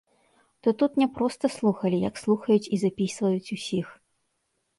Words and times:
То 0.63 0.69
тут 0.81 0.91
не 1.01 1.07
проста 1.17 1.51
слухалі, 1.57 1.97
як 2.09 2.15
слухаюць 2.23 2.67
і 2.73 2.81
запісваюць 2.85 3.53
усіх. 3.59 3.93